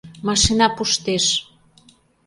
Машина 0.27 0.65
пуштеш!.. 0.75 1.25